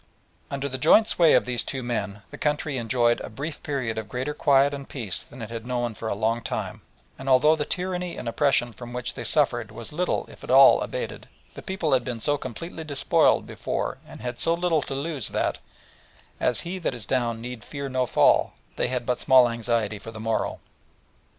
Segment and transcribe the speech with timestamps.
[0.49, 4.09] Under the joint sway of these two men the country enjoyed a brief period of
[4.09, 6.81] greater quiet and peace than it had known for a long time,
[7.19, 10.81] and although the tyranny and oppression from which they suffered was little if at all
[10.81, 15.27] abated, the people had been so completely despoiled before and had so little to lose
[15.29, 15.59] that,
[16.39, 20.09] as "He that is down need fear no fall," they had but small anxiety for
[20.09, 20.59] the morrow.